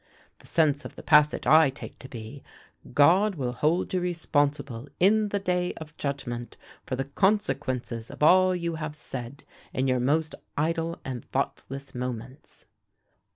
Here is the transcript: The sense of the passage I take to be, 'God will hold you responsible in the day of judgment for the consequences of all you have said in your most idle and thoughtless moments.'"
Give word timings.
The 0.39 0.47
sense 0.47 0.83
of 0.83 0.95
the 0.95 1.03
passage 1.03 1.45
I 1.45 1.69
take 1.69 1.99
to 1.99 2.09
be, 2.09 2.41
'God 2.91 3.35
will 3.35 3.51
hold 3.51 3.93
you 3.93 3.99
responsible 4.01 4.87
in 4.99 5.29
the 5.29 5.37
day 5.37 5.73
of 5.75 5.95
judgment 5.95 6.57
for 6.87 6.95
the 6.95 7.05
consequences 7.05 8.09
of 8.09 8.23
all 8.23 8.55
you 8.55 8.73
have 8.73 8.95
said 8.95 9.43
in 9.73 9.87
your 9.87 9.99
most 9.99 10.33
idle 10.57 10.99
and 11.05 11.23
thoughtless 11.25 11.93
moments.'" 11.93 12.65